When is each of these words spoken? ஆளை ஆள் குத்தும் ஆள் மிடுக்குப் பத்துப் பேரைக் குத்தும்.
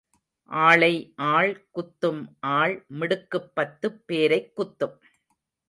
ஆளை 0.51 1.13
ஆள் 1.15 1.67
குத்தும் 1.75 2.21
ஆள் 2.39 2.85
மிடுக்குப் 2.99 3.51
பத்துப் 3.55 4.01
பேரைக் 4.05 4.51
குத்தும். 4.57 4.97